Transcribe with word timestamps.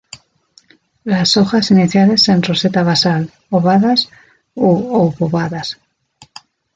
Las 1.03 1.37
hojas 1.37 1.69
iniciales 1.69 2.27
en 2.27 2.41
roseta 2.41 2.81
basal, 2.81 3.31
ovadas 3.51 4.09
u 4.55 4.67
obovadas. 4.95 5.77